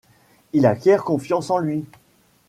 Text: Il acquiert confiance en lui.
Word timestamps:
Il 0.53 0.65
acquiert 0.65 1.03
confiance 1.03 1.51
en 1.51 1.59
lui. 1.59 1.85